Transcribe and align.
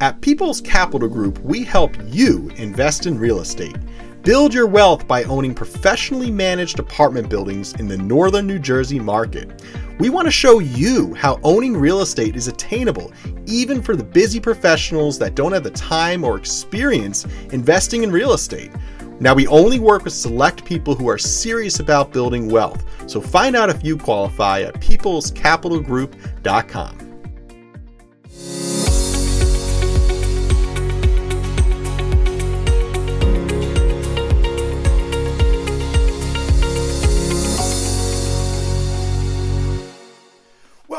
At 0.00 0.20
People's 0.20 0.60
Capital 0.60 1.08
Group, 1.08 1.40
we 1.40 1.64
help 1.64 1.96
you 2.06 2.52
invest 2.56 3.06
in 3.06 3.18
real 3.18 3.40
estate. 3.40 3.74
Build 4.22 4.54
your 4.54 4.68
wealth 4.68 5.08
by 5.08 5.24
owning 5.24 5.56
professionally 5.56 6.30
managed 6.30 6.78
apartment 6.78 7.28
buildings 7.28 7.72
in 7.80 7.88
the 7.88 7.98
northern 7.98 8.46
New 8.46 8.60
Jersey 8.60 9.00
market. 9.00 9.60
We 9.98 10.08
want 10.08 10.28
to 10.28 10.30
show 10.30 10.60
you 10.60 11.14
how 11.14 11.40
owning 11.42 11.76
real 11.76 12.00
estate 12.00 12.36
is 12.36 12.46
attainable, 12.46 13.12
even 13.46 13.82
for 13.82 13.96
the 13.96 14.04
busy 14.04 14.38
professionals 14.38 15.18
that 15.18 15.34
don't 15.34 15.50
have 15.50 15.64
the 15.64 15.72
time 15.72 16.22
or 16.22 16.36
experience 16.36 17.26
investing 17.50 18.04
in 18.04 18.12
real 18.12 18.34
estate. 18.34 18.70
Now, 19.18 19.34
we 19.34 19.48
only 19.48 19.80
work 19.80 20.04
with 20.04 20.12
select 20.12 20.64
people 20.64 20.94
who 20.94 21.08
are 21.08 21.18
serious 21.18 21.80
about 21.80 22.12
building 22.12 22.48
wealth, 22.48 22.84
so 23.10 23.20
find 23.20 23.56
out 23.56 23.68
if 23.68 23.82
you 23.82 23.96
qualify 23.96 24.60
at 24.60 24.74
peoplescapitalgroup.com. 24.74 27.07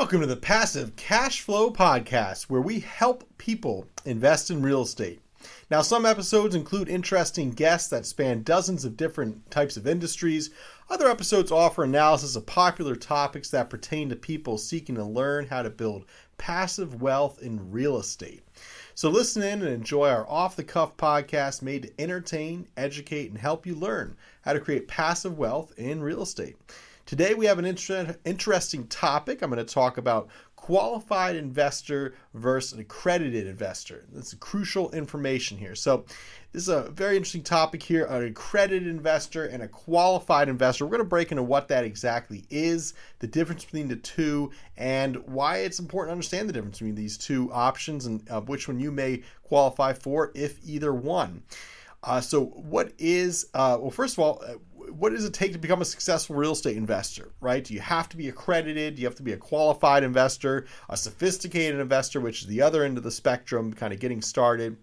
Welcome 0.10 0.28
to 0.28 0.34
the 0.34 0.42
Passive 0.42 0.96
Cash 0.96 1.42
Flow 1.42 1.70
Podcast, 1.70 2.46
where 2.46 2.62
we 2.64 2.80
help 2.80 3.24
people 3.38 3.86
invest 4.06 4.50
in 4.50 4.64
real 4.64 4.82
estate. 4.82 5.22
Now, 5.70 5.84
some 5.84 6.04
episodes 6.04 6.56
include 6.56 6.90
interesting 6.90 7.52
guests 7.52 7.90
that 7.90 8.08
span 8.08 8.42
dozens 8.42 8.84
of 8.84 8.98
different 8.98 9.52
types 9.52 9.78
of 9.78 9.86
industries. 9.86 10.50
Other 10.90 11.08
episodes 11.08 11.52
offer 11.52 11.84
analysis 11.84 12.36
of 12.36 12.48
popular 12.48 12.96
topics 12.96 13.52
that 13.52 13.70
pertain 13.70 14.10
to 14.10 14.16
people 14.16 14.58
seeking 14.58 14.96
to 14.96 15.04
learn 15.04 15.46
how 15.46 15.62
to 15.62 15.70
build 15.70 16.06
passive 16.40 17.04
wealth 17.04 17.40
in 17.44 17.70
real 17.72 17.96
estate. 18.00 18.42
So, 18.96 19.12
listen 19.12 19.44
in 19.44 19.62
and 19.62 19.72
enjoy 19.72 20.10
our 20.10 20.28
off 20.28 20.56
the 20.56 20.64
cuff 20.64 20.98
podcast 20.98 21.62
made 21.62 21.84
to 21.84 22.02
entertain, 22.02 22.68
educate, 22.76 23.30
and 23.30 23.38
help 23.38 23.68
you 23.68 23.76
learn 23.76 24.18
how 24.42 24.54
to 24.54 24.60
create 24.60 24.88
passive 24.88 25.38
wealth 25.38 25.72
in 25.78 26.02
real 26.02 26.24
estate. 26.24 26.58
Today 27.10 27.34
we 27.34 27.48
have 27.48 27.58
an 27.58 27.66
inter- 27.66 28.18
interesting 28.24 28.86
topic. 28.86 29.42
I'm 29.42 29.50
going 29.50 29.66
to 29.66 29.74
talk 29.74 29.98
about 29.98 30.30
qualified 30.56 31.36
investor 31.36 32.14
versus 32.36 32.74
an 32.74 32.82
accredited 32.82 33.48
investor. 33.48 34.06
That's 34.12 34.36
crucial 34.36 34.92
information 34.92 35.58
here. 35.58 35.74
So, 35.74 36.06
this 36.52 36.62
is 36.62 36.70
a 36.70 36.92
very 36.92 37.18
interesting 37.18 37.42
topic 37.42 37.82
here 37.82 38.06
an 38.06 38.26
accredited 38.26 38.88
investor 38.88 39.46
and 39.46 39.64
a 39.64 39.68
qualified 39.68 40.50
investor. 40.50 40.86
We're 40.86 40.92
going 40.92 41.00
to 41.00 41.06
break 41.06 41.32
into 41.32 41.42
what 41.42 41.68
that 41.70 41.84
exactly 41.84 42.46
is, 42.52 42.94
the 43.18 43.26
difference 43.26 43.66
between 43.66 43.88
the 43.88 43.96
two, 43.96 44.52
and 44.78 45.16
why 45.26 45.58
it's 45.58 45.80
important 45.80 46.10
to 46.10 46.12
understand 46.12 46.48
the 46.48 46.54
difference 46.54 46.78
between 46.78 46.94
these 46.94 47.18
two 47.18 47.52
options 47.52 48.06
and 48.06 48.22
uh, 48.30 48.42
which 48.42 48.68
one 48.68 48.80
you 48.80 48.92
may 48.92 49.24
qualify 49.42 49.94
for, 49.94 50.32
if 50.36 50.60
either 50.64 50.94
one. 50.94 51.42
Uh, 52.04 52.22
so, 52.22 52.46
what 52.46 52.94
is, 53.00 53.48
uh, 53.56 53.78
well, 53.82 53.90
first 53.90 54.14
of 54.14 54.20
all, 54.20 54.44
what 54.92 55.14
does 55.14 55.26
it 55.26 55.34
take 55.34 55.54
to 55.54 55.60
become 55.60 55.82
a 55.82 55.86
successful 55.86 56.36
real 56.36 56.54
estate 56.54 56.78
investor, 56.78 57.32
right? 57.40 57.64
Do 57.64 57.74
you 57.74 57.80
have 57.80 58.10
to 58.10 58.18
be 58.18 58.30
accredited? 58.30 58.96
Do 58.96 59.02
you 59.02 59.08
have 59.08 59.16
to 59.16 59.24
be 59.24 59.34
a 59.34 59.38
qualified 59.38 60.04
investor, 60.04 60.66
a 60.90 60.98
sophisticated 60.98 61.80
investor, 61.80 62.20
which 62.20 62.42
is 62.42 62.48
the 62.48 62.62
other 62.62 62.84
end 62.84 62.98
of 62.98 63.04
the 63.04 63.12
spectrum, 63.12 63.74
kind 63.74 63.94
of 63.94 64.00
getting 64.00 64.22
started? 64.22 64.78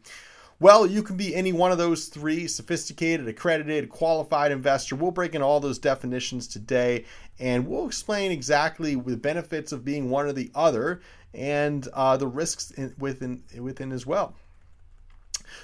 Well, 0.58 0.86
you 0.86 1.02
can 1.02 1.18
be 1.18 1.34
any 1.34 1.52
one 1.52 1.70
of 1.70 1.76
those 1.76 2.06
three 2.06 2.48
sophisticated, 2.48 3.28
accredited, 3.28 3.90
qualified 3.90 4.52
investor. 4.52 4.96
We'll 4.96 5.10
break 5.10 5.34
in 5.34 5.42
all 5.42 5.60
those 5.60 5.78
definitions 5.78 6.46
today 6.46 7.04
and 7.38 7.66
we'll 7.66 7.86
explain 7.86 8.32
exactly 8.32 8.94
the 8.94 9.18
benefits 9.18 9.72
of 9.72 9.84
being 9.84 10.08
one 10.08 10.24
or 10.24 10.32
the 10.32 10.50
other 10.54 11.02
and 11.34 11.86
uh, 11.92 12.16
the 12.16 12.26
risks 12.26 12.70
in, 12.70 12.94
within, 12.98 13.42
within 13.60 13.92
as 13.92 14.06
well. 14.06 14.34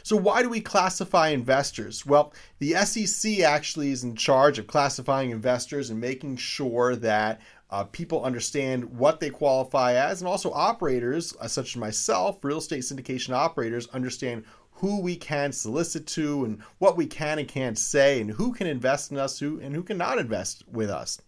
So, 0.03 0.17
why 0.17 0.43
do 0.43 0.49
we 0.49 0.61
classify 0.61 1.29
investors? 1.29 2.05
Well, 2.07 2.33
the 2.59 2.73
SEC 2.85 3.41
actually 3.41 3.91
is 3.91 4.05
in 4.05 4.17
charge 4.17 4.59
of 4.59 4.67
classifying 4.67 5.31
investors 5.31 5.91
and 5.91 6.01
making 6.01 6.37
sure 6.37 6.97
that 6.97 7.41
uh, 7.71 7.85
people 7.85 8.23
understand 8.23 8.85
what 8.99 9.19
they 9.19 9.31
qualify 9.31 9.95
as, 9.95 10.21
and 10.21 10.29
also 10.29 10.53
operators, 10.53 11.35
uh, 11.41 11.49
such 11.49 11.75
as 11.75 11.81
myself, 11.81 12.45
real 12.45 12.59
estate 12.59 12.83
syndication 12.83 13.35
operators, 13.35 13.89
understand 13.89 14.45
who 14.73 15.01
we 15.01 15.17
can 15.17 15.53
solicit 15.53 16.07
to 16.09 16.45
and 16.45 16.61
what 16.79 16.97
we 16.97 17.07
can 17.07 17.39
and 17.39 17.49
can't 17.49 17.79
say, 17.79 18.21
and 18.21 18.31
who 18.33 18.53
can 18.53 18.67
invest 18.67 19.11
in 19.11 19.17
us, 19.17 19.39
who 19.39 19.59
and 19.61 19.75
who 19.75 19.83
cannot 19.83 20.19
invest 20.19 20.65
with 20.71 20.91
us. 20.91 21.21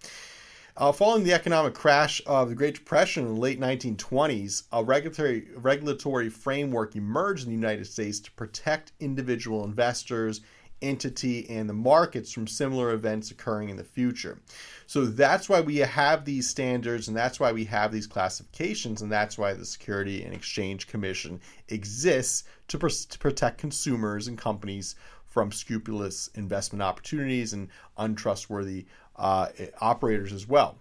Uh, 0.76 0.90
following 0.90 1.22
the 1.22 1.32
economic 1.32 1.72
crash 1.72 2.20
of 2.26 2.48
the 2.48 2.54
Great 2.54 2.74
Depression 2.74 3.24
in 3.24 3.34
the 3.34 3.40
late 3.40 3.60
1920s, 3.60 4.64
a 4.72 4.82
regulatory, 4.82 5.46
regulatory 5.54 6.28
framework 6.28 6.96
emerged 6.96 7.44
in 7.44 7.50
the 7.50 7.54
United 7.54 7.86
States 7.86 8.18
to 8.18 8.32
protect 8.32 8.90
individual 8.98 9.64
investors, 9.64 10.40
entity, 10.82 11.48
and 11.48 11.68
the 11.68 11.74
markets 11.74 12.32
from 12.32 12.48
similar 12.48 12.90
events 12.90 13.30
occurring 13.30 13.68
in 13.68 13.76
the 13.76 13.84
future. 13.84 14.40
So 14.88 15.04
that's 15.04 15.48
why 15.48 15.60
we 15.60 15.76
have 15.76 16.24
these 16.24 16.50
standards, 16.50 17.06
and 17.06 17.16
that's 17.16 17.38
why 17.38 17.52
we 17.52 17.66
have 17.66 17.92
these 17.92 18.08
classifications, 18.08 19.00
and 19.00 19.12
that's 19.12 19.38
why 19.38 19.54
the 19.54 19.64
Security 19.64 20.24
and 20.24 20.34
Exchange 20.34 20.88
Commission 20.88 21.40
exists 21.68 22.42
to, 22.66 22.78
pr- 22.78 22.88
to 22.88 23.18
protect 23.20 23.58
consumers 23.58 24.26
and 24.26 24.36
companies 24.36 24.96
from 25.34 25.50
scrupulous 25.50 26.28
investment 26.34 26.80
opportunities 26.80 27.52
and 27.52 27.68
untrustworthy 27.96 28.86
uh, 29.16 29.48
operators 29.80 30.32
as 30.32 30.48
well. 30.48 30.76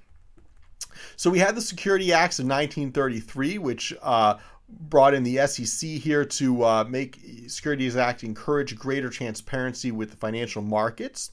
So 1.16 1.30
we 1.30 1.40
had 1.40 1.56
the 1.56 1.62
Security 1.62 2.14
Acts 2.14 2.40
of 2.40 2.46
1933, 2.46 3.58
which 3.58 3.94
uh, 4.02 4.38
brought 4.70 5.14
in 5.14 5.24
the 5.24 5.46
SEC 5.48 5.90
here 5.90 6.26
to 6.26 6.64
uh, 6.64 6.84
make 6.88 7.20
Securities 7.48 7.96
Act 7.96 8.24
encourage 8.24 8.76
greater 8.78 9.10
transparency 9.10 9.92
with 9.92 10.12
the 10.12 10.18
financial 10.18 10.62
markets. 10.62 11.32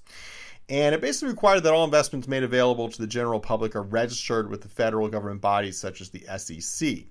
And 0.68 0.94
it 0.94 1.00
basically 1.00 1.30
required 1.30 1.64
that 1.64 1.72
all 1.72 1.84
investments 1.84 2.28
made 2.28 2.44
available 2.44 2.88
to 2.88 3.00
the 3.00 3.06
general 3.06 3.40
public 3.40 3.74
are 3.74 3.82
registered 3.82 4.48
with 4.48 4.62
the 4.62 4.68
federal 4.68 5.08
government 5.08 5.40
bodies 5.40 5.78
such 5.78 6.00
as 6.00 6.10
the 6.10 6.24
SEC. 6.38 7.06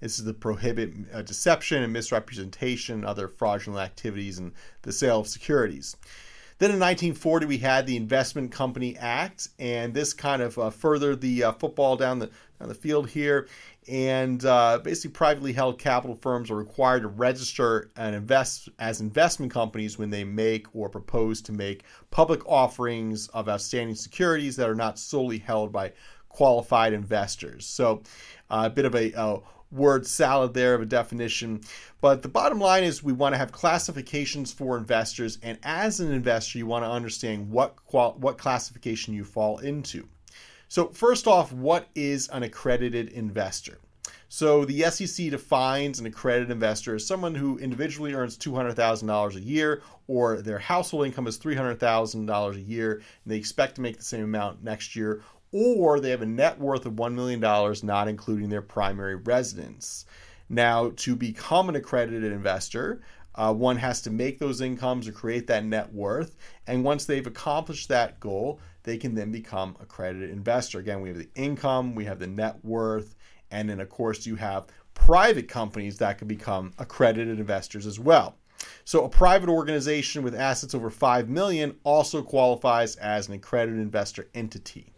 This 0.00 0.18
is 0.18 0.24
to 0.24 0.32
prohibit 0.32 0.92
uh, 1.12 1.22
deception 1.22 1.82
and 1.82 1.92
misrepresentation, 1.92 3.04
other 3.04 3.28
fraudulent 3.28 3.84
activities, 3.84 4.38
and 4.38 4.52
the 4.82 4.92
sale 4.92 5.20
of 5.20 5.28
securities. 5.28 5.96
Then 6.60 6.72
in 6.72 6.78
1940, 6.78 7.46
we 7.46 7.56
had 7.56 7.86
the 7.86 7.96
Investment 7.96 8.52
Company 8.52 8.94
Act, 8.98 9.48
and 9.58 9.94
this 9.94 10.12
kind 10.12 10.42
of 10.42 10.58
uh, 10.58 10.68
furthered 10.68 11.22
the 11.22 11.44
uh, 11.44 11.52
football 11.52 11.96
down 11.96 12.18
the 12.18 12.26
down 12.26 12.68
the 12.68 12.74
field 12.74 13.08
here. 13.08 13.48
And 13.88 14.44
uh, 14.44 14.78
basically, 14.84 15.12
privately 15.12 15.54
held 15.54 15.78
capital 15.78 16.14
firms 16.14 16.50
are 16.50 16.56
required 16.56 17.00
to 17.00 17.08
register 17.08 17.90
and 17.96 18.14
invest 18.14 18.68
as 18.78 19.00
investment 19.00 19.50
companies 19.50 19.96
when 19.96 20.10
they 20.10 20.22
make 20.22 20.66
or 20.74 20.90
propose 20.90 21.40
to 21.42 21.52
make 21.52 21.84
public 22.10 22.46
offerings 22.46 23.28
of 23.28 23.48
outstanding 23.48 23.96
securities 23.96 24.56
that 24.56 24.68
are 24.68 24.74
not 24.74 24.98
solely 24.98 25.38
held 25.38 25.72
by 25.72 25.94
qualified 26.28 26.92
investors. 26.92 27.64
So, 27.64 28.02
uh, 28.50 28.64
a 28.66 28.70
bit 28.70 28.84
of 28.84 28.94
a, 28.94 29.12
a 29.12 29.40
word 29.70 30.06
salad 30.06 30.54
there 30.54 30.74
of 30.74 30.82
a 30.82 30.86
definition. 30.86 31.60
But 32.00 32.22
the 32.22 32.28
bottom 32.28 32.58
line 32.58 32.84
is 32.84 33.02
we 33.02 33.12
want 33.12 33.34
to 33.34 33.38
have 33.38 33.52
classifications 33.52 34.52
for 34.52 34.76
investors, 34.76 35.38
and 35.42 35.58
as 35.62 36.00
an 36.00 36.12
investor, 36.12 36.58
you 36.58 36.66
want 36.66 36.84
to 36.84 36.90
understand 36.90 37.50
what 37.50 37.76
qual- 37.86 38.16
what 38.18 38.38
classification 38.38 39.14
you 39.14 39.24
fall 39.24 39.58
into. 39.58 40.08
So 40.68 40.88
first 40.88 41.26
off, 41.26 41.52
what 41.52 41.88
is 41.94 42.28
an 42.28 42.42
accredited 42.42 43.08
investor? 43.08 43.78
So 44.32 44.64
the 44.64 44.84
SEC 44.84 45.28
defines 45.28 45.98
an 45.98 46.06
accredited 46.06 46.52
investor 46.52 46.94
as 46.94 47.04
someone 47.04 47.34
who 47.34 47.58
individually 47.58 48.14
earns 48.14 48.38
$200,000 48.38 49.34
a 49.34 49.40
year 49.40 49.82
or 50.06 50.40
their 50.40 50.60
household 50.60 51.06
income 51.06 51.26
is 51.26 51.36
$300,000 51.36 52.54
a 52.54 52.60
year 52.60 52.92
and 52.92 53.02
they 53.26 53.36
expect 53.36 53.74
to 53.74 53.80
make 53.80 53.96
the 53.96 54.04
same 54.04 54.22
amount 54.22 54.62
next 54.62 54.94
year 54.94 55.22
or 55.52 56.00
they 56.00 56.10
have 56.10 56.22
a 56.22 56.26
net 56.26 56.58
worth 56.58 56.86
of 56.86 56.94
$1 56.94 57.14
million, 57.14 57.40
not 57.82 58.08
including 58.08 58.48
their 58.48 58.62
primary 58.62 59.16
residence. 59.16 60.04
Now, 60.48 60.92
to 60.96 61.14
become 61.14 61.68
an 61.68 61.76
accredited 61.76 62.32
investor, 62.32 63.02
uh, 63.36 63.54
one 63.54 63.76
has 63.76 64.02
to 64.02 64.10
make 64.10 64.38
those 64.38 64.60
incomes 64.60 65.06
or 65.06 65.12
create 65.12 65.46
that 65.46 65.64
net 65.64 65.92
worth. 65.92 66.36
And 66.66 66.84
once 66.84 67.04
they've 67.04 67.26
accomplished 67.26 67.88
that 67.88 68.18
goal, 68.20 68.60
they 68.82 68.96
can 68.96 69.14
then 69.14 69.30
become 69.30 69.76
accredited 69.80 70.30
investor. 70.30 70.78
Again, 70.78 71.00
we 71.00 71.08
have 71.08 71.18
the 71.18 71.28
income, 71.34 71.94
we 71.94 72.04
have 72.04 72.18
the 72.18 72.26
net 72.26 72.64
worth, 72.64 73.14
and 73.50 73.68
then, 73.68 73.80
of 73.80 73.88
course, 73.88 74.26
you 74.26 74.36
have 74.36 74.66
private 74.94 75.48
companies 75.48 75.98
that 75.98 76.18
can 76.18 76.28
become 76.28 76.72
accredited 76.78 77.38
investors 77.38 77.86
as 77.86 77.98
well. 78.00 78.36
So, 78.84 79.04
a 79.04 79.08
private 79.08 79.48
organization 79.48 80.22
with 80.22 80.34
assets 80.34 80.74
over 80.74 80.90
5 80.90 81.28
million 81.28 81.76
also 81.84 82.22
qualifies 82.22 82.96
as 82.96 83.28
an 83.28 83.34
accredited 83.34 83.80
investor 83.80 84.28
entity. 84.34 84.92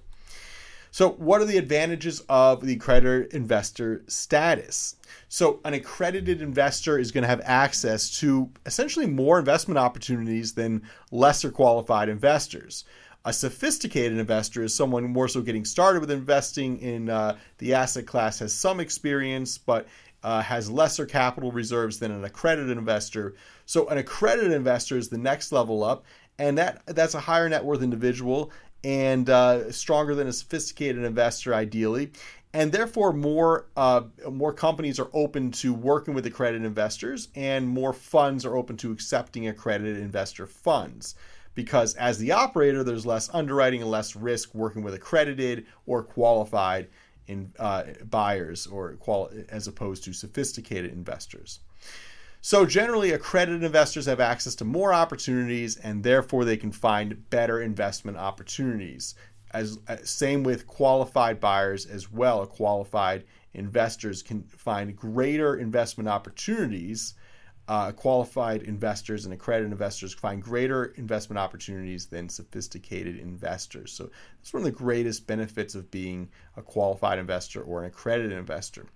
So, 0.93 1.13
what 1.13 1.41
are 1.41 1.47
the 1.47 1.57
advantages 1.57 2.23
of 2.29 2.61
the 2.61 2.75
accredited 2.75 3.33
investor 3.33 4.05
status? 4.09 4.97
So, 5.27 5.61
an 5.65 5.73
accredited 5.73 6.43
investor 6.43 6.99
is 6.99 7.13
going 7.13 7.23
to 7.23 7.29
have 7.29 7.41
access 7.45 8.19
to 8.19 8.51
essentially 8.67 9.07
more 9.07 9.39
investment 9.39 9.79
opportunities 9.79 10.53
than 10.53 10.83
lesser 11.11 11.51
qualified 11.51 12.11
investors. 12.11 12.85
A 13.25 13.33
sophisticated 13.33 14.19
investor 14.19 14.65
is 14.65 14.75
someone 14.75 15.05
more 15.05 15.29
so 15.29 15.41
getting 15.41 15.65
started 15.65 16.01
with 16.01 16.11
investing 16.11 16.79
in 16.81 17.09
uh, 17.09 17.39
the 17.57 17.73
asset 17.73 18.07
class, 18.07 18.41
has 18.41 18.53
some 18.53 18.79
experience, 18.79 19.57
but 19.57 19.89
uh, 20.23 20.43
has 20.43 20.71
lesser 20.71 21.07
capital 21.07 21.53
reserves 21.53 22.01
than 22.01 22.11
an 22.11 22.23
accredited 22.23 22.77
investor. 22.77 23.35
So 23.65 23.89
an 23.89 23.97
accredited 23.97 24.53
investor 24.53 24.99
is 24.99 25.09
the 25.09 25.17
next 25.17 25.53
level 25.53 25.85
up, 25.85 26.05
and 26.39 26.59
that 26.59 26.83
that's 26.85 27.15
a 27.15 27.21
higher 27.21 27.49
net 27.49 27.65
worth 27.65 27.83
individual 27.83 28.53
and 28.85 29.29
uh, 29.31 29.71
stronger 29.73 30.15
than 30.15 30.27
a 30.27 30.33
sophisticated 30.33 31.05
investor, 31.05 31.55
ideally. 31.55 32.13
And 32.55 32.71
therefore, 32.71 33.13
more 33.13 33.67
uh, 33.77 34.03
more 34.31 34.53
companies 34.53 35.01
are 35.01 35.09
open 35.15 35.53
to 35.53 35.73
working 35.73 36.13
with 36.13 36.27
accredited 36.27 36.67
investors, 36.67 37.29
and 37.35 37.67
more 37.67 37.93
funds 37.93 38.45
are 38.45 38.57
open 38.57 38.77
to 38.79 38.93
accepting 38.93 39.49
accredited 39.49 39.97
investor 39.99 40.47
funds 40.47 41.15
because 41.55 41.95
as 41.95 42.19
the 42.19 42.33
operator, 42.33 42.83
there's 42.83 43.07
less 43.07 43.33
underwriting 43.33 43.83
and 43.83 43.91
less 43.91 44.17
risk 44.17 44.55
working 44.55 44.83
with 44.83 44.95
accredited 44.95 45.67
or 45.87 46.03
qualified 46.03 46.89
in, 47.27 47.53
uh, 47.59 47.85
buyers 48.09 48.67
or 48.67 48.95
quali- 48.95 49.45
as 49.49 49.67
opposed 49.67 50.05
to 50.05 50.13
sophisticated 50.13 50.93
investors. 50.93 51.61
So 52.43 52.67
generally, 52.67 53.13
accredited 53.13 53.63
investors 53.63 54.07
have 54.07 54.21
access 54.21 54.55
to 54.57 54.65
more 54.65 54.93
opportunities, 54.93 55.77
and 55.77 56.03
therefore 56.03 56.45
they 56.45 56.57
can 56.57 56.73
find 56.73 57.31
better 57.31 57.63
investment 57.63 58.19
opportunities. 58.19 59.15
As 59.53 59.79
uh, 59.89 59.97
same 60.05 60.43
with 60.43 60.67
qualified 60.67 61.41
buyers 61.41 61.87
as 61.87 62.11
well. 62.11 62.45
Qualified 62.47 63.25
investors 63.55 64.23
can 64.23 64.43
find 64.43 64.97
greater 64.97 65.57
investment 65.57 66.09
opportunities 66.09 67.15
uh, 67.69 67.93
qualified 67.93 68.63
investors 68.63 69.25
and 69.25 69.33
accredited 69.33 69.71
investors 69.71 70.13
find 70.13 70.43
greater 70.43 70.87
investment 70.97 71.39
opportunities 71.39 72.07
than 72.07 72.29
sophisticated 72.29 73.19
investors. 73.19 73.93
So 73.93 74.11
that's 74.39 74.53
one 74.53 74.63
of 74.63 74.65
the 74.65 74.73
greatest 74.73 75.27
benefits 75.27 75.75
of 75.75 75.91
being 75.91 76.29
a 76.57 76.63
qualified 76.63 77.19
investor 77.19 77.63
or 77.63 77.81
an 77.81 77.87
accredited 77.87 78.33
investor. 78.33 78.87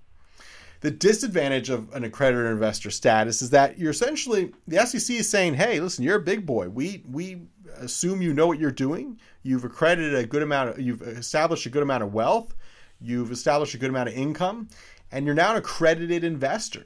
The 0.80 0.90
disadvantage 0.90 1.70
of 1.70 1.92
an 1.94 2.04
accredited 2.04 2.50
investor 2.50 2.90
status 2.90 3.42
is 3.42 3.50
that 3.50 3.78
you're 3.78 3.90
essentially 3.90 4.52
the 4.66 4.84
SEC 4.86 5.16
is 5.16 5.28
saying, 5.28 5.54
"Hey, 5.54 5.80
listen, 5.80 6.04
you're 6.04 6.16
a 6.16 6.22
big 6.22 6.46
boy. 6.46 6.68
We 6.68 7.02
we 7.10 7.42
assume 7.78 8.22
you 8.22 8.32
know 8.34 8.46
what 8.46 8.58
you're 8.58 8.70
doing. 8.70 9.18
You've 9.42 9.64
accredited 9.64 10.14
a 10.14 10.26
good 10.26 10.42
amount 10.42 10.70
of 10.70 10.80
you've 10.80 11.02
established 11.02 11.66
a 11.66 11.70
good 11.70 11.82
amount 11.82 12.02
of 12.02 12.12
wealth. 12.12 12.54
You've 13.00 13.30
established 13.30 13.74
a 13.74 13.78
good 13.78 13.90
amount 13.90 14.08
of 14.08 14.14
income, 14.14 14.68
and 15.10 15.26
you're 15.26 15.34
now 15.34 15.52
an 15.52 15.56
accredited 15.56 16.24
investor." 16.24 16.84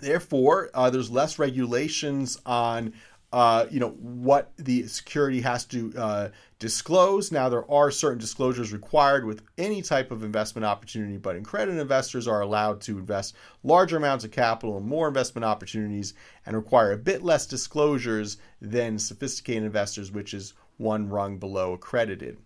Therefore, 0.00 0.70
uh, 0.74 0.90
there's 0.90 1.10
less 1.10 1.38
regulations 1.38 2.38
on 2.44 2.92
uh, 3.34 3.66
you 3.68 3.80
know 3.80 3.90
what 3.98 4.52
the 4.58 4.86
security 4.86 5.40
has 5.40 5.64
to 5.64 5.92
uh, 5.98 6.28
disclose. 6.60 7.32
Now 7.32 7.48
there 7.48 7.68
are 7.68 7.90
certain 7.90 8.20
disclosures 8.20 8.72
required 8.72 9.24
with 9.24 9.42
any 9.58 9.82
type 9.82 10.12
of 10.12 10.22
investment 10.22 10.64
opportunity, 10.64 11.16
but 11.16 11.34
accredited 11.34 11.80
investors 11.80 12.28
are 12.28 12.42
allowed 12.42 12.80
to 12.82 12.96
invest 12.96 13.34
larger 13.64 13.96
amounts 13.96 14.24
of 14.24 14.30
capital 14.30 14.78
in 14.78 14.86
more 14.86 15.08
investment 15.08 15.44
opportunities 15.44 16.14
and 16.46 16.54
require 16.54 16.92
a 16.92 16.96
bit 16.96 17.24
less 17.24 17.44
disclosures 17.44 18.36
than 18.62 19.00
sophisticated 19.00 19.64
investors, 19.64 20.12
which 20.12 20.32
is 20.32 20.54
one 20.76 21.08
rung 21.08 21.38
below 21.38 21.72
accredited. 21.72 22.38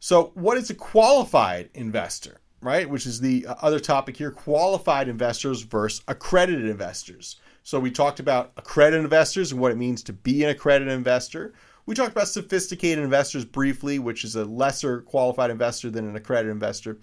So, 0.00 0.32
what 0.34 0.58
is 0.58 0.70
a 0.70 0.74
qualified 0.74 1.70
investor? 1.72 2.40
Right? 2.60 2.88
Which 2.88 3.06
is 3.06 3.20
the 3.20 3.46
uh, 3.46 3.54
other 3.62 3.80
topic 3.80 4.16
here 4.16 4.30
qualified 4.30 5.08
investors 5.08 5.62
versus 5.62 6.02
accredited 6.08 6.66
investors. 6.66 7.36
So 7.62 7.78
we 7.78 7.90
talked 7.90 8.20
about 8.20 8.52
accredited 8.56 9.04
investors 9.04 9.52
and 9.52 9.60
what 9.60 9.72
it 9.72 9.78
means 9.78 10.02
to 10.04 10.12
be 10.12 10.42
an 10.42 10.50
accredited 10.50 10.92
investor. 10.92 11.54
We 11.86 11.94
talked 11.94 12.12
about 12.12 12.28
sophisticated 12.28 13.02
investors 13.02 13.44
briefly, 13.44 13.98
which 13.98 14.24
is 14.24 14.36
a 14.36 14.44
lesser 14.44 15.02
qualified 15.02 15.50
investor 15.50 15.90
than 15.90 16.08
an 16.08 16.16
accredited 16.16 16.52
investor. 16.52 16.98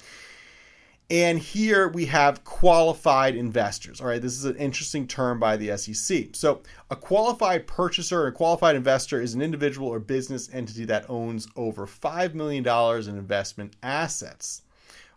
And 1.09 1.37
here 1.37 1.87
we 1.87 2.05
have 2.07 2.43
qualified 2.43 3.35
investors. 3.35 4.01
All 4.01 4.07
right, 4.07 4.21
this 4.21 4.35
is 4.35 4.45
an 4.45 4.55
interesting 4.55 5.05
term 5.05 5.39
by 5.39 5.55
the 5.55 5.77
SEC. 5.77 6.29
So, 6.33 6.63
a 6.89 6.95
qualified 6.95 7.67
purchaser 7.67 8.23
or 8.23 8.27
a 8.27 8.31
qualified 8.31 8.75
investor 8.75 9.21
is 9.21 9.35
an 9.35 9.41
individual 9.43 9.87
or 9.87 9.99
business 9.99 10.49
entity 10.51 10.85
that 10.85 11.07
owns 11.07 11.47
over 11.55 11.85
$5 11.85 12.33
million 12.33 12.67
in 13.07 13.17
investment 13.19 13.75
assets. 13.83 14.63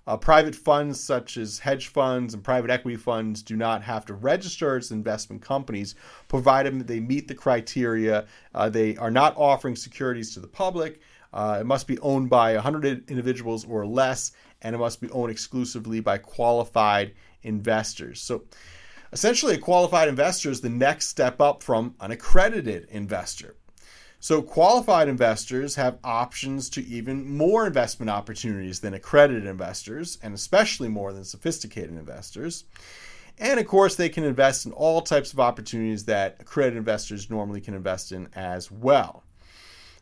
Uh, 0.09 0.17
private 0.17 0.55
funds 0.55 0.99
such 0.99 1.37
as 1.37 1.59
hedge 1.59 1.89
funds 1.89 2.33
and 2.33 2.43
private 2.43 2.71
equity 2.71 2.97
funds 2.97 3.43
do 3.43 3.55
not 3.55 3.83
have 3.83 4.07
to 4.07 4.15
register 4.15 4.79
as 4.79 4.91
investment 4.91 5.43
companies, 5.43 5.95
provided 6.29 6.87
they 6.87 6.99
meet 6.99 7.29
the 7.29 7.35
criteria. 7.35 8.27
Uh, 8.55 8.71
they 8.71 8.97
are 8.97 9.11
not 9.11 9.37
offering 9.37 9.77
securities 9.77 10.33
to 10.33 10.41
the 10.41 10.47
public. 10.47 11.03
Uh, 11.35 11.59
it 11.61 11.67
must 11.67 11.87
be 11.87 11.99
owned 11.99 12.31
by 12.31 12.55
100 12.55 13.11
individuals 13.11 13.67
or 13.67 13.87
less, 13.87 14.33
and 14.63 14.75
it 14.75 14.79
must 14.79 14.99
be 14.99 15.11
owned 15.11 15.31
exclusively 15.31 16.01
by 16.01 16.17
qualified 16.17 17.13
investors. 17.43 18.19
So, 18.19 18.45
essentially, 19.13 19.57
a 19.57 19.59
qualified 19.59 20.09
investor 20.09 20.49
is 20.49 20.63
the 20.63 20.71
next 20.71 21.09
step 21.09 21.39
up 21.39 21.63
from 21.63 21.95
an 22.01 22.13
accredited 22.13 22.89
investor. 22.91 23.58
So, 24.21 24.43
qualified 24.43 25.09
investors 25.09 25.77
have 25.77 25.99
options 26.03 26.69
to 26.71 26.85
even 26.85 27.37
more 27.37 27.67
investment 27.69 28.11
opportunities 28.11 28.81
than 28.81 28.95
accredited 28.95 29.47
investors, 29.47 30.19
and 30.23 30.35
especially 30.35 30.89
more 30.89 31.13
than 31.13 31.25
sophisticated 31.25 31.91
investors. 31.91 32.65
And 33.39 33.61
of 33.61 33.67
course, 33.69 33.95
they 33.95 34.09
can 34.09 34.25
invest 34.25 34.67
in 34.67 34.73
all 34.73 35.03
types 35.03 35.33
of 35.33 35.39
opportunities 35.39 36.05
that 36.07 36.37
accredited 36.41 36.79
investors 36.79 37.31
normally 37.31 37.61
can 37.61 37.75
invest 37.75 38.11
in 38.11 38.29
as 38.35 38.73
well. 38.73 39.23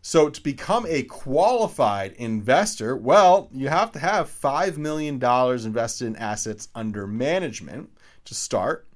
So, 0.00 0.30
to 0.30 0.40
become 0.40 0.86
a 0.88 1.02
qualified 1.02 2.12
investor, 2.12 2.96
well, 2.96 3.50
you 3.52 3.68
have 3.68 3.92
to 3.92 3.98
have 3.98 4.30
$5 4.30 4.78
million 4.78 5.22
invested 5.22 6.06
in 6.06 6.16
assets 6.16 6.68
under 6.74 7.06
management 7.06 7.90
to 8.24 8.34
start. 8.34 8.86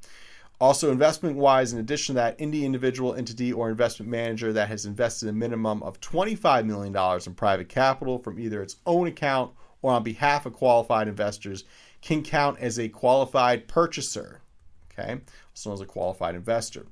Also, 0.60 0.92
investment 0.92 1.36
wise, 1.36 1.72
in 1.72 1.78
addition 1.78 2.14
to 2.14 2.20
that, 2.20 2.36
any 2.38 2.66
individual 2.66 3.14
entity 3.14 3.50
or 3.50 3.70
investment 3.70 4.10
manager 4.10 4.52
that 4.52 4.68
has 4.68 4.84
invested 4.84 5.26
a 5.28 5.32
minimum 5.32 5.82
of 5.82 5.98
$25 6.02 6.66
million 6.66 6.94
in 7.26 7.34
private 7.34 7.68
capital 7.70 8.18
from 8.18 8.38
either 8.38 8.62
its 8.62 8.76
own 8.84 9.06
account 9.06 9.52
or 9.80 9.92
on 9.92 10.02
behalf 10.02 10.44
of 10.44 10.52
qualified 10.52 11.08
investors 11.08 11.64
can 12.02 12.22
count 12.22 12.58
as 12.58 12.78
a 12.78 12.90
qualified 12.90 13.68
purchaser, 13.68 14.42
okay, 14.92 15.20
also 15.52 15.72
as 15.72 15.80
a 15.80 15.86
qualified 15.86 16.34
investor. 16.34 16.84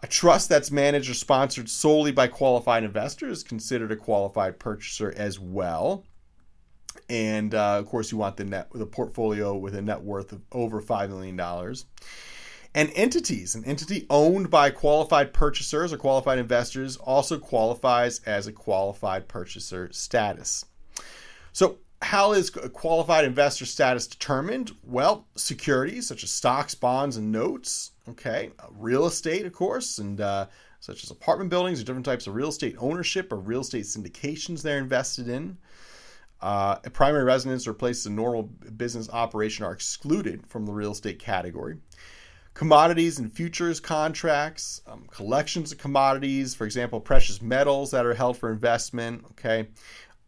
A 0.00 0.08
trust 0.08 0.48
that's 0.48 0.72
managed 0.72 1.08
or 1.08 1.14
sponsored 1.14 1.70
solely 1.70 2.10
by 2.10 2.26
qualified 2.26 2.82
investors 2.82 3.38
is 3.38 3.44
considered 3.44 3.92
a 3.92 3.96
qualified 3.96 4.58
purchaser 4.58 5.14
as 5.16 5.38
well. 5.38 6.04
And 7.08 7.54
uh, 7.54 7.78
of 7.78 7.86
course, 7.86 8.10
you 8.10 8.18
want 8.18 8.36
the 8.36 8.44
net 8.44 8.68
the 8.74 8.86
portfolio 8.86 9.54
with 9.54 9.76
a 9.76 9.82
net 9.82 10.02
worth 10.02 10.32
of 10.32 10.42
over 10.50 10.80
five 10.80 11.10
million 11.10 11.36
dollars 11.36 11.86
and 12.76 12.92
entities. 12.94 13.54
An 13.54 13.64
entity 13.64 14.06
owned 14.10 14.50
by 14.50 14.70
qualified 14.70 15.32
purchasers 15.32 15.92
or 15.92 15.96
qualified 15.96 16.38
investors 16.38 16.98
also 16.98 17.38
qualifies 17.38 18.20
as 18.26 18.46
a 18.46 18.52
qualified 18.52 19.26
purchaser 19.26 19.88
status. 19.92 20.64
So, 21.52 21.78
how 22.02 22.34
is 22.34 22.50
qualified 22.50 23.24
investor 23.24 23.64
status 23.64 24.06
determined? 24.06 24.72
Well, 24.84 25.26
securities 25.34 26.06
such 26.06 26.22
as 26.22 26.30
stocks, 26.30 26.74
bonds, 26.74 27.16
and 27.16 27.32
notes. 27.32 27.92
Okay, 28.10 28.50
uh, 28.60 28.66
real 28.78 29.06
estate, 29.06 29.46
of 29.46 29.54
course, 29.54 29.96
and 29.96 30.20
uh, 30.20 30.46
such 30.78 31.02
as 31.02 31.10
apartment 31.10 31.48
buildings 31.48 31.80
or 31.80 31.84
different 31.84 32.04
types 32.04 32.26
of 32.26 32.34
real 32.34 32.50
estate 32.50 32.76
ownership 32.78 33.32
or 33.32 33.36
real 33.36 33.62
estate 33.62 33.86
syndications 33.86 34.60
they're 34.60 34.78
invested 34.78 35.28
in. 35.28 35.56
Uh, 36.42 36.76
primary 36.92 37.24
residence 37.24 37.66
or 37.66 37.72
places 37.72 38.04
of 38.04 38.12
normal 38.12 38.42
business 38.42 39.08
operation 39.08 39.64
are 39.64 39.72
excluded 39.72 40.46
from 40.46 40.66
the 40.66 40.72
real 40.72 40.92
estate 40.92 41.18
category 41.18 41.78
commodities 42.56 43.18
and 43.18 43.30
futures 43.30 43.80
contracts, 43.80 44.80
um, 44.86 45.04
collections 45.10 45.72
of 45.72 45.78
commodities, 45.78 46.54
for 46.54 46.64
example, 46.64 46.98
precious 46.98 47.42
metals 47.42 47.90
that 47.90 48.06
are 48.06 48.14
held 48.14 48.34
for 48.34 48.50
investment, 48.50 49.22
okay, 49.32 49.68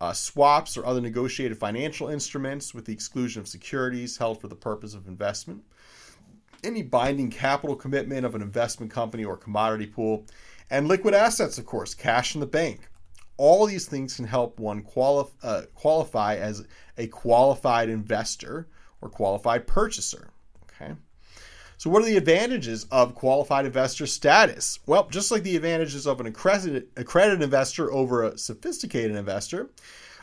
uh, 0.03 0.13
swaps 0.13 0.77
or 0.77 0.85
other 0.85 1.01
negotiated 1.01 1.57
financial 1.57 2.09
instruments 2.09 2.75
with 2.75 2.85
the 2.85 2.93
exclusion 2.93 3.41
of 3.41 3.49
securities 3.49 4.19
held 4.19 4.39
for 4.39 4.49
the 4.49 4.55
purpose 4.55 4.93
of 4.93 5.09
investment, 5.09 5.65
any 6.63 6.83
binding 6.83 7.31
capital 7.31 7.75
commitment 7.75 8.27
of 8.27 8.35
an 8.35 8.43
investment 8.43 8.93
company 8.93 9.25
or 9.25 9.35
commodity 9.35 9.87
pool, 9.87 10.27
and 10.69 10.87
liquid 10.87 11.15
assets, 11.15 11.57
of 11.57 11.65
course, 11.65 11.95
cash 11.95 12.35
in 12.35 12.41
the 12.41 12.47
bank. 12.47 12.91
All 13.39 13.65
these 13.65 13.87
things 13.87 14.17
can 14.17 14.27
help 14.27 14.61
one 14.61 14.85
uh, 15.43 15.63
qualify 15.75 16.37
as 16.37 16.67
a 16.99 17.07
qualified 17.07 17.89
investor 17.89 18.69
or 19.01 19.09
qualified 19.09 19.67
purchaser. 19.67 20.29
So, 21.79 21.91
what 21.91 22.03
are 22.03 22.07
the 22.07 22.17
advantages 22.17 22.87
of 22.91 23.15
qualified 23.15 23.65
investor 23.65 24.05
status? 24.05 24.81
Well, 24.85 25.07
just 25.11 25.31
like 25.31 25.45
the 25.45 25.55
advantages 25.55 26.09
of 26.09 26.19
an 26.19 26.27
accredited, 26.27 26.89
accredited 26.97 27.41
investor 27.41 27.93
over 27.93 28.25
a 28.25 28.37
sophisticated 28.37 29.15
investor, 29.15 29.71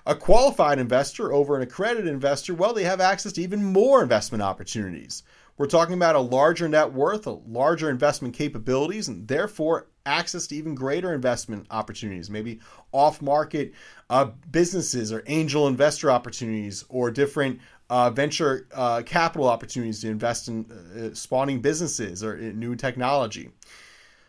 a 0.06 0.16
qualified 0.16 0.80
investor 0.80 1.32
over 1.32 1.56
an 1.56 1.62
accredited 1.62 2.08
investor, 2.08 2.54
well, 2.54 2.74
they 2.74 2.84
have 2.84 3.00
access 3.00 3.32
to 3.34 3.42
even 3.42 3.64
more 3.64 4.04
investment 4.04 4.44
opportunities. 4.44 5.24
We're 5.58 5.68
talking 5.68 5.94
about 5.94 6.18
a 6.18 6.20
larger 6.20 6.68
net 6.68 6.92
worth, 6.92 7.26
a 7.26 7.40
larger 7.48 7.90
investment 7.90 8.34
capabilities, 8.34 9.08
and 9.08 9.26
therefore 9.26 9.88
access 10.06 10.48
to 10.48 10.56
even 10.56 10.76
greater 10.76 11.14
investment 11.14 11.68
opportunities, 11.72 12.30
maybe 12.30 12.60
off 12.92 13.22
market 13.22 13.74
uh, 14.10 14.26
businesses 14.52 15.14
or 15.14 15.24
angel 15.28 15.70
investor 15.70 16.12
opportunities 16.12 16.84
or 16.90 17.10
different 17.10 17.62
uh, 17.90 18.10
venture 18.10 18.68
uh, 18.74 19.02
capital 19.06 19.48
opportunities 19.48 20.02
to 20.02 20.10
invest 20.10 20.48
in 20.48 20.66
uh, 20.72 21.14
spawning 21.14 21.62
businesses 21.62 22.24
or 22.24 22.38
new 22.38 22.76
technology. 22.76 23.50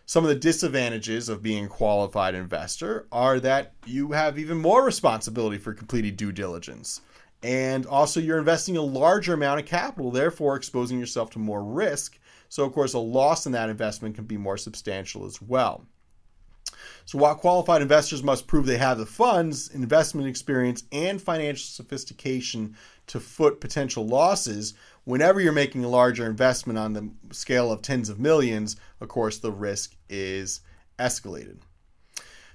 Some 0.08 0.24
of 0.24 0.28
the 0.28 0.36
disadvantages 0.36 1.28
of 1.28 1.42
being 1.42 1.64
a 1.64 1.68
qualified 1.68 2.34
investor 2.34 3.08
are 3.10 3.40
that 3.40 3.72
you 3.86 4.12
have 4.12 4.38
even 4.38 4.56
more 4.58 4.84
responsibility 4.84 5.58
for 5.58 5.74
completing 5.74 6.14
due 6.14 6.30
diligence. 6.30 7.00
And 7.42 7.86
also, 7.86 8.20
you're 8.20 8.38
investing 8.38 8.76
a 8.76 8.82
larger 8.82 9.34
amount 9.34 9.60
of 9.60 9.66
capital, 9.66 10.10
therefore 10.10 10.56
exposing 10.56 10.98
yourself 10.98 11.30
to 11.30 11.38
more 11.38 11.62
risk. 11.62 12.18
So, 12.48 12.64
of 12.64 12.72
course, 12.72 12.94
a 12.94 12.98
loss 12.98 13.46
in 13.46 13.52
that 13.52 13.68
investment 13.68 14.14
can 14.14 14.24
be 14.24 14.36
more 14.36 14.56
substantial 14.56 15.26
as 15.26 15.42
well. 15.42 15.84
So, 17.04 17.18
while 17.18 17.34
qualified 17.34 17.82
investors 17.82 18.22
must 18.22 18.46
prove 18.46 18.66
they 18.66 18.78
have 18.78 18.98
the 18.98 19.06
funds, 19.06 19.68
investment 19.68 20.28
experience, 20.28 20.84
and 20.92 21.20
financial 21.20 21.66
sophistication 21.66 22.76
to 23.08 23.20
foot 23.20 23.60
potential 23.60 24.06
losses, 24.06 24.74
whenever 25.04 25.40
you're 25.40 25.52
making 25.52 25.84
a 25.84 25.88
larger 25.88 26.26
investment 26.26 26.78
on 26.78 26.92
the 26.92 27.10
scale 27.30 27.70
of 27.70 27.82
tens 27.82 28.08
of 28.08 28.18
millions, 28.18 28.76
of 29.00 29.08
course, 29.08 29.38
the 29.38 29.52
risk 29.52 29.94
is 30.08 30.60
escalated. 30.98 31.58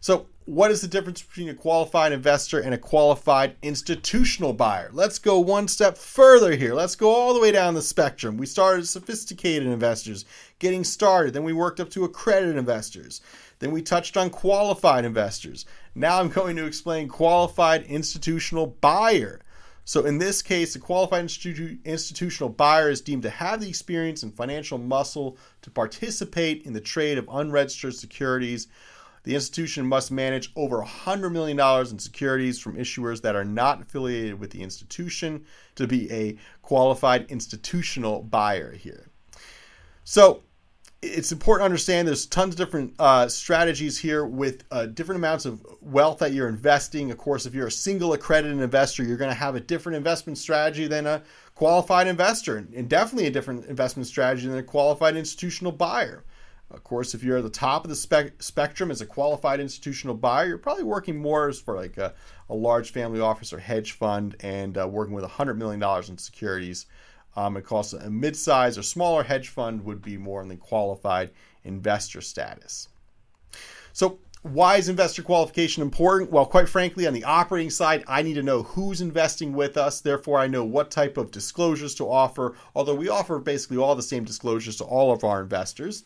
So, 0.02 0.26
what 0.46 0.72
is 0.72 0.82
the 0.82 0.88
difference 0.88 1.22
between 1.22 1.50
a 1.50 1.54
qualified 1.54 2.12
investor 2.12 2.60
and 2.60 2.74
a 2.74 2.78
qualified 2.78 3.56
institutional 3.62 4.52
buyer? 4.52 4.90
Let's 4.92 5.20
go 5.20 5.40
one 5.40 5.68
step 5.68 5.96
further 5.96 6.56
here. 6.56 6.74
Let's 6.74 6.96
go 6.96 7.12
all 7.12 7.36
the 7.36 7.40
way 7.40 7.52
down 7.52 7.76
the 7.76 7.84
spectrum. 7.84 8.36
We 8.36 8.48
started 8.48 8.88
sophisticated 8.88 9.68
investors, 9.68 10.26
getting 10.58 10.84
started. 10.84 11.34
Then 11.34 11.44
we 11.44 11.54
worked 11.54 11.80
up 11.80 11.92
to 11.92 12.04
accredited 12.04 12.58
investors. 12.58 13.22
Then 13.62 13.72
we 13.72 13.82
touched 13.82 14.18
on 14.18 14.30
qualified 14.30 15.06
investors. 15.06 15.66
Now 15.96 16.20
I'm 16.20 16.28
going 16.28 16.58
to 16.58 16.66
explain 16.66 17.08
qualified 17.08 17.84
institutional 17.84 18.68
buyer. 18.68 19.40
So 19.86 20.06
in 20.06 20.18
this 20.18 20.42
case, 20.42 20.76
a 20.76 20.80
qualified 20.80 21.26
institu- 21.26 21.84
institutional 21.86 22.50
buyer 22.50 22.90
is 22.90 23.00
deemed 23.02 23.24
to 23.24 23.30
have 23.30 23.62
the 23.62 23.70
experience 23.70 24.22
and 24.22 24.36
financial 24.36 24.78
muscle 24.78 25.38
to 25.62 25.72
participate 25.72 26.64
in 26.64 26.74
the 26.74 26.82
trade 26.82 27.18
of 27.18 27.30
unregistered 27.32 27.96
securities 27.96 28.68
the 29.24 29.36
institution 29.36 29.86
must 29.86 30.12
manage 30.12 30.52
over 30.56 30.82
$100 30.84 31.32
million 31.32 31.60
in 31.60 32.00
securities 32.00 32.60
from 32.60 32.76
issuers 32.76 33.22
that 33.22 33.36
are 33.36 33.46
not 33.46 33.82
affiliated 33.82 34.40
with 34.40 34.50
the 34.50 34.64
institution 34.64 35.46
to 35.76 35.86
be 35.86 36.12
a 36.12 36.38
qualified 36.64 37.30
institutional 37.30 38.24
buyer 38.24 38.72
here. 38.72 39.10
So, 40.04 40.44
it's 41.02 41.32
important 41.32 41.62
to 41.62 41.66
understand 41.66 42.08
there's 42.08 42.28
tons 42.28 42.54
of 42.54 42.58
different 42.58 42.94
uh, 43.00 43.28
strategies 43.28 43.98
here 43.98 44.24
with 44.24 44.64
uh, 44.70 44.86
different 44.86 45.18
amounts 45.18 45.46
of 45.46 45.66
wealth 45.82 46.20
that 46.20 46.32
you're 46.32 46.48
investing. 46.48 47.10
Of 47.10 47.18
course, 47.18 47.48
if 47.48 47.56
you're 47.56 47.68
a 47.68 47.72
single 47.72 48.14
accredited 48.14 48.60
investor, 48.60 49.04
you're 49.04 49.18
going 49.18 49.32
to 49.32 49.36
have 49.36 49.56
a 49.56 49.60
different 49.60 49.96
investment 49.96 50.38
strategy 50.38 50.88
than 50.88 51.08
a 51.08 51.24
qualified 51.56 52.08
investor, 52.08 52.58
and 52.58 52.88
definitely 52.88 53.28
a 53.28 53.32
different 53.32 53.66
investment 53.66 54.08
strategy 54.08 54.48
than 54.48 54.60
a 54.60 54.64
qualified 54.64 55.16
institutional 55.16 55.72
buyer. 55.72 56.24
Of 56.70 56.84
course, 56.84 57.14
if 57.14 57.24
you're 57.24 57.38
at 57.38 57.44
the 57.44 57.50
top 57.50 57.84
of 57.84 57.90
the 57.90 57.96
spec- 57.96 58.42
spectrum 58.42 58.92
as 58.92 59.02
a 59.02 59.06
qualified 59.06 59.60
institutional 59.60 60.16
buyer, 60.16 60.48
you're 60.48 60.58
probably 60.58 60.84
working 60.84 61.18
more 61.18 61.52
for 61.52 61.76
like 61.76 61.98
a, 61.98 62.14
a 62.50 62.56
large 62.56 62.92
family 62.92 63.20
office 63.20 63.52
or 63.52 63.60
hedge 63.60 63.92
fund 63.94 64.36
and 64.40 64.78
uh, 64.78 64.88
working 64.88 65.14
with 65.14 65.26
$100 65.26 65.58
million 65.58 65.84
in 66.08 66.18
securities. 66.18 66.86
Um, 67.36 67.58
it 67.58 67.66
costs 67.66 67.94
a 67.94 68.10
mid-size 68.10 68.78
or 68.78 68.84
smaller 68.84 69.24
hedge 69.24 69.50
fund 69.50 69.84
would 69.86 70.02
be 70.02 70.18
more 70.18 70.42
in 70.42 70.50
the 70.50 70.58
qualified 70.58 71.32
investor 71.64 72.22
status. 72.22 72.90
So 73.94 74.20
why 74.44 74.78
is 74.78 74.90
investor 74.90 75.22
qualification 75.22 75.84
important? 75.84 76.32
Well, 76.32 76.48
quite 76.48 76.68
frankly, 76.68 77.06
on 77.06 77.14
the 77.14 77.24
operating 77.24 77.70
side, 77.70 78.04
I 78.08 78.24
need 78.24 78.34
to 78.34 78.44
know 78.44 78.64
who's 78.64 79.00
investing 79.00 79.54
with 79.54 79.78
us. 79.78 80.02
Therefore, 80.02 80.40
I 80.40 80.48
know 80.48 80.64
what 80.64 80.90
type 80.90 81.18
of 81.18 81.30
disclosures 81.30 81.94
to 81.96 82.10
offer, 82.10 82.56
although 82.76 82.96
we 82.96 83.08
offer 83.08 83.38
basically 83.38 83.78
all 83.78 83.96
the 83.96 84.02
same 84.02 84.24
disclosures 84.24 84.78
to 84.78 84.84
all 84.84 85.12
of 85.12 85.24
our 85.24 85.42
investors. 85.42 86.06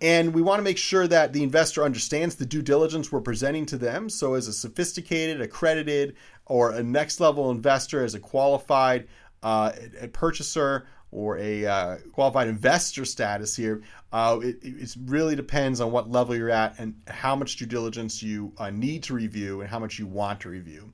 And 0.00 0.32
we 0.32 0.40
want 0.40 0.58
to 0.58 0.64
make 0.64 0.78
sure 0.78 1.06
that 1.08 1.34
the 1.34 1.42
investor 1.42 1.84
understands 1.84 2.34
the 2.34 2.46
due 2.46 2.62
diligence 2.62 3.12
we're 3.12 3.20
presenting 3.20 3.66
to 3.66 3.76
them. 3.76 4.08
So, 4.08 4.32
as 4.32 4.48
a 4.48 4.54
sophisticated, 4.54 5.42
accredited, 5.42 6.16
or 6.46 6.70
a 6.70 6.82
next 6.82 7.20
level 7.20 7.50
investor, 7.50 8.02
as 8.02 8.14
a 8.14 8.20
qualified 8.20 9.06
uh, 9.42 9.72
a 10.00 10.08
purchaser 10.08 10.86
or 11.12 11.38
a 11.38 11.66
uh, 11.66 11.96
qualified 12.12 12.46
investor 12.46 13.04
status 13.04 13.56
here, 13.56 13.82
uh, 14.12 14.38
it, 14.42 14.58
it, 14.62 14.96
really 15.06 15.34
depends 15.34 15.80
on 15.80 15.90
what 15.90 16.10
level 16.10 16.36
you're 16.36 16.50
at 16.50 16.78
and 16.78 16.94
how 17.08 17.34
much 17.34 17.56
due 17.56 17.66
diligence 17.66 18.22
you 18.22 18.52
uh, 18.58 18.70
need 18.70 19.02
to 19.02 19.14
review 19.14 19.60
and 19.60 19.68
how 19.68 19.78
much 19.78 19.98
you 19.98 20.06
want 20.06 20.40
to 20.40 20.48
review 20.48 20.92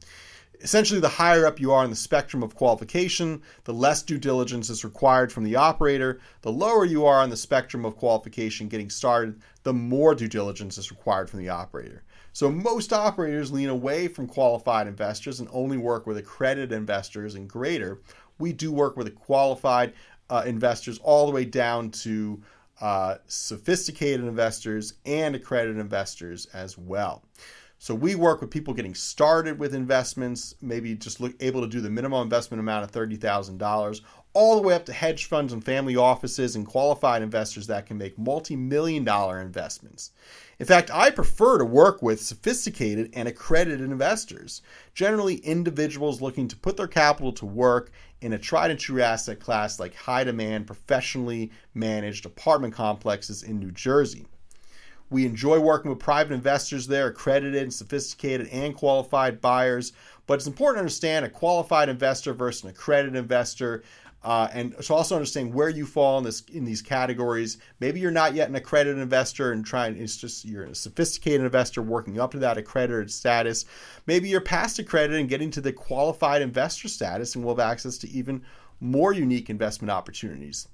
essentially 0.61 1.01
the 1.01 1.09
higher 1.09 1.47
up 1.47 1.61
you 1.61 1.73
are 1.73 1.85
in 1.85 1.91
the 1.91 1.97
spectrum 1.97 2.43
of 2.43 2.55
qualification, 2.55 3.43
the 3.65 3.75
less 3.75 4.03
due 4.03 4.19
diligence 4.19 4.71
is 4.71 4.85
required 4.85 5.33
from 5.33 5.45
the 5.45 5.57
operator. 5.57 6.21
The 6.43 6.53
lower 6.53 6.85
you 6.85 7.05
are 7.07 7.21
on 7.21 7.31
the 7.31 7.37
spectrum 7.37 7.85
of 7.85 7.97
qualification 7.97 8.69
getting 8.69 8.91
started, 8.91 9.41
the 9.63 9.73
more 9.73 10.15
due 10.15 10.29
diligence 10.29 10.79
is 10.79 10.91
required 10.91 11.29
from 11.29 11.41
the 11.41 11.49
operator. 11.49 12.03
So 12.33 12.51
most 12.51 12.93
operators 12.93 13.51
lean 13.51 13.71
away 13.71 14.09
from 14.09 14.27
qualified 14.27 14.87
investors 14.87 15.41
and 15.41 15.49
only 15.53 15.79
work 15.79 16.07
with 16.07 16.19
accredited 16.19 16.73
investors 16.73 17.35
and 17.35 17.49
greater. 17.49 18.01
We 18.39 18.53
do 18.53 18.73
work 18.73 18.97
with 18.97 19.15
qualified 19.15 19.93
uh, 20.29 20.43
investors 20.47 20.99
all 21.03 21.27
the 21.27 21.33
way 21.33 21.45
down 21.45 21.91
to 21.91 22.43
uh, 22.81 23.17
sophisticated 23.27 24.27
investors 24.27 24.95
and 25.05 25.35
accredited 25.35 25.79
investors 25.79 26.47
as 26.53 26.77
well. 26.77 27.23
So 27.79 27.95
we 27.95 28.15
work 28.15 28.41
with 28.41 28.51
people 28.51 28.75
getting 28.75 28.95
started 28.95 29.59
with 29.59 29.75
investments, 29.75 30.55
maybe 30.63 30.95
just 30.95 31.21
look, 31.21 31.35
able 31.41 31.61
to 31.61 31.69
do 31.69 31.81
the 31.81 31.91
minimum 31.91 32.23
investment 32.23 32.59
amount 32.59 32.85
of 32.85 32.93
$30,000, 32.93 34.01
all 34.37 34.55
the 34.55 34.61
way 34.61 34.75
up 34.75 34.85
to 34.85 34.93
hedge 34.93 35.25
funds 35.25 35.51
and 35.55 35.65
family 35.65 35.97
offices 35.97 36.57
and 36.57 36.67
qualified 36.67 37.23
investors 37.23 37.67
that 37.69 37.87
can 37.87 37.97
make 37.97 38.19
multi 38.19 38.55
million 38.55 39.03
dollar 39.03 39.41
investments. 39.41 40.11
In 40.59 40.67
fact, 40.67 40.91
I 40.93 41.11
prefer 41.11 41.57
to 41.57 41.65
work 41.65 42.03
with 42.03 42.21
sophisticated 42.21 43.11
and 43.15 43.27
accredited 43.27 43.81
investors, 43.81 44.61
generally 44.93 45.37
individuals 45.37 46.21
looking 46.21 46.49
to 46.49 46.57
put 46.57 46.77
their 46.77 46.87
capital 46.87 47.33
to 47.33 47.47
work 47.47 47.91
in 48.21 48.35
a 48.35 48.39
tried 48.39 48.71
and 48.71 48.79
true 48.79 49.01
asset 49.01 49.41
class 49.41 49.81
like 49.81 49.95
high 49.95 50.25
demand, 50.25 50.67
professionally 50.67 51.51
managed 51.73 52.27
apartment 52.27 52.75
complexes 52.75 53.43
in 53.43 53.59
New 53.59 53.71
Jersey. 53.71 54.27
We 55.11 55.25
enjoy 55.25 55.61
working 55.61 55.91
with 55.91 56.01
private 56.01 56.35
investors 56.35 56.87
there, 56.87 57.09
accredited 57.09 57.63
and 57.63 57.73
sophisticated 57.73 58.49
and 58.49 58.75
qualified 58.75 59.41
buyers. 59.41 59.93
But 60.27 60.35
it's 60.35 60.47
important 60.47 60.77
to 60.77 60.81
understand 60.81 61.25
a 61.25 61.31
qualified 61.31 61.89
investor 61.89 62.35
versus 62.35 62.65
an 62.65 62.71
accredited 62.71 63.17
investor. 63.17 63.85
Uh, 64.25 64.49
and 64.53 64.77
to 64.83 64.93
also 64.93 65.15
understand 65.15 65.55
where 65.55 65.69
you 65.69 65.87
fall 65.87 66.19
in 66.19 66.25
this 66.25 66.43
in 66.53 66.65
these 66.65 66.83
categories. 66.83 67.59
Maybe 67.79 68.01
you're 68.01 68.11
not 68.11 68.35
yet 68.35 68.49
an 68.49 68.57
accredited 68.57 69.01
investor 69.01 69.53
and 69.53 69.65
trying 69.65 69.97
it's 69.97 70.17
just 70.17 70.45
you're 70.45 70.65
a 70.65 70.75
sophisticated 70.75 71.43
investor 71.43 71.81
working 71.81 72.19
up 72.19 72.33
to 72.33 72.41
that 72.41 72.59
accredited 72.59 73.13
status. 73.13 73.67
Maybe 74.07 74.29
you're 74.29 74.41
past 74.41 74.81
accredited 74.81 75.21
and 75.21 75.29
getting 75.29 75.53
to 75.53 75.61
the 75.61 75.73
qualified 75.73 76.43
investor 76.43 76.89
status 76.89 77.37
and 77.37 77.45
will 77.45 77.55
have 77.55 77.71
access 77.71 77.99
to 77.99 78.11
even 78.11 78.43
more 78.81 79.13
unique 79.13 79.49
investment 79.49 79.93
opportunities. 79.93 80.67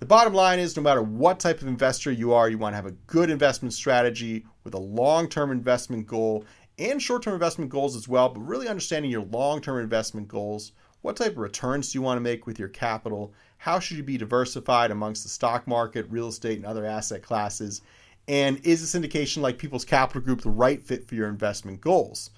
The 0.00 0.06
bottom 0.06 0.32
line 0.32 0.58
is 0.58 0.74
no 0.74 0.82
matter 0.82 1.02
what 1.02 1.38
type 1.38 1.60
of 1.60 1.68
investor 1.68 2.10
you 2.10 2.32
are, 2.32 2.48
you 2.48 2.56
want 2.56 2.72
to 2.72 2.76
have 2.76 2.86
a 2.86 2.92
good 3.06 3.28
investment 3.28 3.74
strategy 3.74 4.46
with 4.64 4.72
a 4.72 4.80
long 4.80 5.28
term 5.28 5.50
investment 5.50 6.06
goal 6.06 6.46
and 6.78 7.02
short 7.02 7.22
term 7.22 7.34
investment 7.34 7.70
goals 7.70 7.94
as 7.94 8.08
well, 8.08 8.30
but 8.30 8.40
really 8.40 8.66
understanding 8.66 9.10
your 9.10 9.26
long 9.26 9.60
term 9.60 9.78
investment 9.78 10.26
goals. 10.26 10.72
What 11.02 11.16
type 11.16 11.32
of 11.32 11.38
returns 11.38 11.92
do 11.92 11.98
you 11.98 12.02
want 12.02 12.16
to 12.16 12.22
make 12.22 12.46
with 12.46 12.58
your 12.58 12.68
capital? 12.68 13.34
How 13.58 13.78
should 13.78 13.98
you 13.98 14.02
be 14.02 14.16
diversified 14.16 14.90
amongst 14.90 15.22
the 15.22 15.28
stock 15.28 15.66
market, 15.66 16.06
real 16.08 16.28
estate, 16.28 16.56
and 16.56 16.64
other 16.64 16.86
asset 16.86 17.22
classes? 17.22 17.82
And 18.26 18.58
is 18.64 18.82
a 18.82 18.98
syndication 18.98 19.42
like 19.42 19.58
People's 19.58 19.84
Capital 19.84 20.22
Group 20.22 20.40
the 20.40 20.48
right 20.48 20.82
fit 20.82 21.06
for 21.06 21.14
your 21.14 21.28
investment 21.28 21.82
goals? 21.82 22.30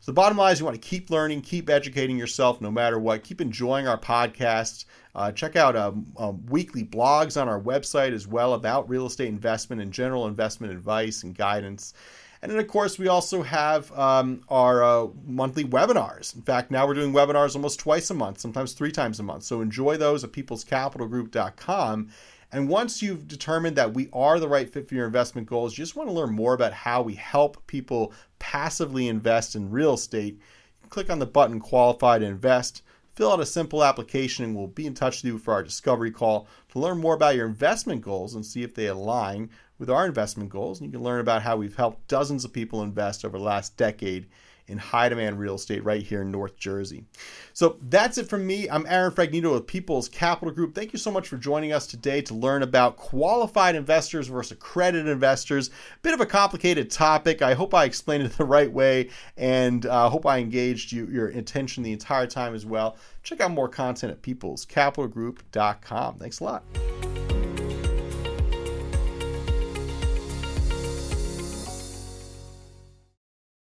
So 0.00 0.12
the 0.12 0.14
bottom 0.14 0.38
line 0.38 0.52
is 0.52 0.60
you 0.60 0.64
want 0.64 0.80
to 0.80 0.88
keep 0.88 1.10
learning, 1.10 1.42
keep 1.42 1.68
educating 1.68 2.16
yourself 2.16 2.60
no 2.60 2.70
matter 2.70 2.98
what. 2.98 3.24
Keep 3.24 3.40
enjoying 3.40 3.88
our 3.88 3.98
podcasts. 3.98 4.84
Uh, 5.14 5.32
check 5.32 5.56
out 5.56 5.74
um, 5.74 6.06
um, 6.16 6.46
weekly 6.46 6.84
blogs 6.84 7.40
on 7.40 7.48
our 7.48 7.60
website 7.60 8.12
as 8.12 8.26
well 8.26 8.54
about 8.54 8.88
real 8.88 9.06
estate 9.06 9.28
investment 9.28 9.82
and 9.82 9.92
general 9.92 10.26
investment 10.26 10.72
advice 10.72 11.24
and 11.24 11.34
guidance. 11.36 11.94
And 12.40 12.52
then, 12.52 12.58
of 12.60 12.68
course, 12.68 12.98
we 12.98 13.08
also 13.08 13.42
have 13.42 13.90
um, 13.98 14.44
our 14.48 14.84
uh, 14.84 15.08
monthly 15.26 15.64
webinars. 15.64 16.36
In 16.36 16.42
fact, 16.42 16.70
now 16.70 16.86
we're 16.86 16.94
doing 16.94 17.12
webinars 17.12 17.56
almost 17.56 17.80
twice 17.80 18.10
a 18.10 18.14
month, 18.14 18.38
sometimes 18.38 18.74
three 18.74 18.92
times 18.92 19.18
a 19.18 19.24
month. 19.24 19.42
So 19.42 19.60
enjoy 19.60 19.96
those 19.96 20.22
at 20.22 20.30
peoplescapitalgroup.com. 20.30 22.10
And 22.50 22.68
once 22.68 23.02
you've 23.02 23.28
determined 23.28 23.76
that 23.76 23.92
we 23.92 24.08
are 24.12 24.40
the 24.40 24.48
right 24.48 24.68
fit 24.68 24.88
for 24.88 24.94
your 24.94 25.06
investment 25.06 25.46
goals, 25.46 25.76
you 25.76 25.82
just 25.82 25.96
want 25.96 26.08
to 26.08 26.14
learn 26.14 26.32
more 26.32 26.54
about 26.54 26.72
how 26.72 27.02
we 27.02 27.14
help 27.14 27.66
people 27.66 28.12
passively 28.38 29.08
invest 29.08 29.54
in 29.54 29.70
real 29.70 29.94
estate, 29.94 30.40
click 30.88 31.10
on 31.10 31.18
the 31.18 31.26
button 31.26 31.60
Qualify 31.60 32.18
to 32.18 32.24
Invest 32.24 32.82
fill 33.18 33.32
out 33.32 33.40
a 33.40 33.46
simple 33.46 33.82
application 33.82 34.44
and 34.44 34.54
we'll 34.54 34.68
be 34.68 34.86
in 34.86 34.94
touch 34.94 35.24
with 35.24 35.32
you 35.32 35.38
for 35.38 35.52
our 35.52 35.64
discovery 35.64 36.12
call 36.12 36.46
to 36.68 36.78
learn 36.78 37.00
more 37.00 37.14
about 37.14 37.34
your 37.34 37.48
investment 37.48 38.00
goals 38.00 38.36
and 38.36 38.46
see 38.46 38.62
if 38.62 38.76
they 38.76 38.86
align 38.86 39.50
with 39.76 39.90
our 39.90 40.06
investment 40.06 40.48
goals. 40.48 40.78
And 40.78 40.86
you 40.86 40.92
can 40.96 41.02
learn 41.02 41.18
about 41.18 41.42
how 41.42 41.56
we've 41.56 41.74
helped 41.74 42.06
dozens 42.06 42.44
of 42.44 42.52
people 42.52 42.80
invest 42.80 43.24
over 43.24 43.36
the 43.36 43.42
last 43.42 43.76
decade 43.76 44.28
in 44.68 44.78
high 44.78 45.08
demand 45.08 45.38
real 45.38 45.54
estate 45.56 45.82
right 45.82 46.02
here 46.02 46.22
in 46.22 46.30
North 46.30 46.56
Jersey. 46.56 47.04
So 47.52 47.78
that's 47.82 48.18
it 48.18 48.28
from 48.28 48.46
me. 48.46 48.68
I'm 48.68 48.86
Aaron 48.86 49.12
Fragnito 49.12 49.52
with 49.52 49.66
People's 49.66 50.08
Capital 50.08 50.54
Group. 50.54 50.74
Thank 50.74 50.92
you 50.92 50.98
so 50.98 51.10
much 51.10 51.26
for 51.26 51.36
joining 51.36 51.72
us 51.72 51.86
today 51.86 52.20
to 52.22 52.34
learn 52.34 52.62
about 52.62 52.96
qualified 52.96 53.74
investors 53.74 54.28
versus 54.28 54.52
accredited 54.52 55.08
investors. 55.08 55.70
Bit 56.02 56.14
of 56.14 56.20
a 56.20 56.26
complicated 56.26 56.90
topic. 56.90 57.42
I 57.42 57.54
hope 57.54 57.74
I 57.74 57.84
explained 57.84 58.24
it 58.24 58.32
the 58.36 58.44
right 58.44 58.70
way 58.70 59.10
and 59.36 59.84
uh, 59.86 60.08
hope 60.08 60.26
I 60.26 60.38
engaged 60.38 60.92
you, 60.92 61.06
your 61.06 61.28
attention 61.28 61.82
the 61.82 61.92
entire 61.92 62.26
time 62.26 62.54
as 62.54 62.66
well. 62.66 62.96
Check 63.22 63.40
out 63.40 63.50
more 63.50 63.68
content 63.68 64.12
at 64.12 64.22
peoplescapitalgroup.com. 64.22 66.18
Thanks 66.18 66.40
a 66.40 66.44
lot. 66.44 67.07